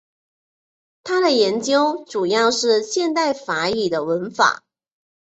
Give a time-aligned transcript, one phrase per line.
[1.03, 4.63] 他的研究主要在现代法语的文法。